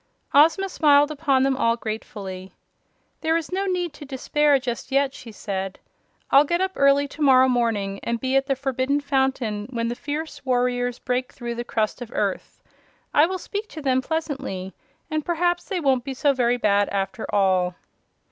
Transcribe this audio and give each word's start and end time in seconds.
Ozma 0.33 0.67
smiled 0.67 1.11
upon 1.11 1.43
them 1.43 1.55
all 1.55 1.77
gratefully. 1.77 2.53
"There 3.19 3.37
is 3.37 3.51
no 3.51 3.67
need 3.67 3.93
to 3.93 4.03
despair 4.03 4.57
just 4.57 4.91
yet," 4.91 5.13
she 5.13 5.31
said. 5.31 5.77
"I'll 6.31 6.43
get 6.43 6.59
up 6.59 6.71
early 6.75 7.07
to 7.09 7.21
morrow 7.21 7.47
morning 7.47 7.99
and 8.01 8.19
be 8.19 8.35
at 8.35 8.47
the 8.47 8.55
Forbidden 8.55 8.99
Fountain 8.99 9.67
when 9.69 9.89
the 9.89 9.93
fierce 9.95 10.43
warriors 10.43 10.97
break 10.97 11.31
through 11.31 11.53
the 11.53 11.63
crust 11.63 12.01
of 12.01 12.07
the 12.09 12.15
earth. 12.15 12.63
I 13.13 13.27
will 13.27 13.37
speak 13.37 13.67
to 13.67 13.81
them 13.83 14.01
pleasantly 14.01 14.73
and 15.11 15.23
perhaps 15.23 15.65
they 15.65 15.79
won't 15.79 16.03
be 16.03 16.15
so 16.15 16.33
very 16.33 16.57
bad, 16.57 16.89
after 16.89 17.27
all." 17.29 17.75